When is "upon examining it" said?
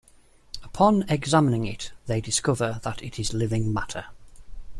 0.63-1.91